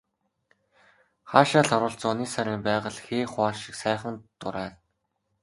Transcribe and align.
Хаашаа 1.29 1.63
л 1.65 1.69
харвал 1.69 1.95
зуны 2.01 2.25
сарын 2.33 2.59
байгаль 2.67 3.01
хээ 3.05 3.25
хуар 3.31 3.55
шиг 3.61 3.75
сайхан 3.83 4.15
дурайна. 4.39 4.77